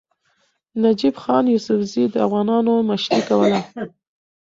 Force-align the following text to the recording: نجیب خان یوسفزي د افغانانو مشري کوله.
نجیب 0.81 1.15
خان 1.23 1.45
یوسفزي 1.53 2.03
د 2.09 2.15
افغانانو 2.27 2.73
مشري 2.89 3.21
کوله. 3.29 3.59